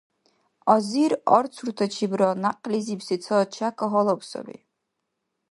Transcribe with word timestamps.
Азир 0.73 1.11
арцуртачибра 1.37 2.29
някълизибси 2.43 3.15
ца 3.23 3.37
чяка 3.55 3.85
гьалаб 3.91 4.21
саби. 4.29 4.57